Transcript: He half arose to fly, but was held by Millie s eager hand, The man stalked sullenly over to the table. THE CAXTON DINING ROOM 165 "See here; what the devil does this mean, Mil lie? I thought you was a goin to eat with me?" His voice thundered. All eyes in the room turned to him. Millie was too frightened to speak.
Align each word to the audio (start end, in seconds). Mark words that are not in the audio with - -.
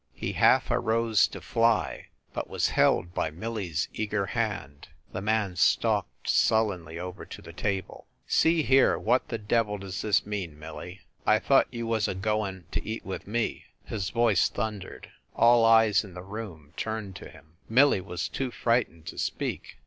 He 0.15 0.31
half 0.33 0.71
arose 0.71 1.27
to 1.27 1.41
fly, 1.41 2.07
but 2.33 2.49
was 2.49 2.69
held 2.69 3.13
by 3.13 3.29
Millie 3.29 3.69
s 3.69 3.87
eager 3.93 4.25
hand, 4.25 4.87
The 5.11 5.21
man 5.21 5.55
stalked 5.57 6.27
sullenly 6.27 6.97
over 6.97 7.23
to 7.23 7.39
the 7.39 7.53
table. 7.53 8.07
THE 8.25 8.31
CAXTON 8.31 8.49
DINING 8.49 8.65
ROOM 8.87 9.05
165 9.05 9.29
"See 9.29 9.29
here; 9.29 9.29
what 9.29 9.29
the 9.29 9.37
devil 9.37 9.77
does 9.77 10.01
this 10.01 10.25
mean, 10.25 10.57
Mil 10.57 10.73
lie? 10.77 10.99
I 11.27 11.37
thought 11.37 11.67
you 11.71 11.85
was 11.85 12.07
a 12.07 12.15
goin 12.15 12.63
to 12.71 12.83
eat 12.83 13.05
with 13.05 13.27
me?" 13.27 13.65
His 13.85 14.09
voice 14.09 14.49
thundered. 14.49 15.11
All 15.35 15.63
eyes 15.63 16.03
in 16.03 16.15
the 16.15 16.23
room 16.23 16.73
turned 16.75 17.15
to 17.17 17.29
him. 17.29 17.57
Millie 17.69 18.01
was 18.01 18.27
too 18.27 18.49
frightened 18.49 19.05
to 19.05 19.19
speak. 19.19 19.77